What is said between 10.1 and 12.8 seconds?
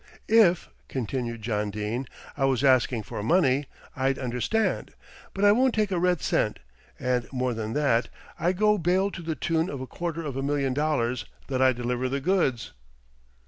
of a million dollars that I deliver the goods."